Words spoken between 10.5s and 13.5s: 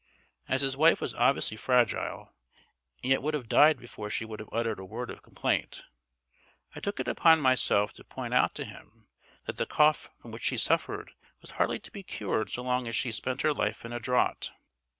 suffered was hardly to be cured so long as she spent